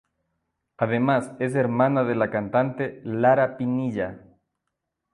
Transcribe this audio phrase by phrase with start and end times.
[0.77, 4.19] Además es hermana de la cantante Lara Pinilla.